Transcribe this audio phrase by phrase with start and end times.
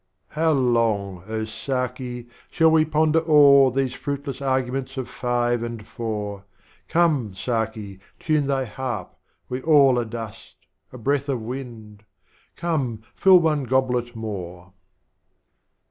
[0.29, 0.35] V.
[0.41, 6.43] How long, oh, Sdki, shall we ponder o'er These Fruitless Arguments of Five and Four;"
[6.87, 9.15] Come, Sdki, tune Thy Harp,
[9.47, 10.55] we all are Dust,
[10.91, 12.03] A Breath of Wind,—
[12.55, 14.73] Come, fill one Goblet more.